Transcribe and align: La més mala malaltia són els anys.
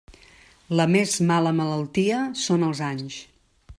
La 0.79 0.87
més 0.95 1.13
mala 1.31 1.51
malaltia 1.59 2.23
són 2.45 2.67
els 2.71 2.83
anys. 2.89 3.21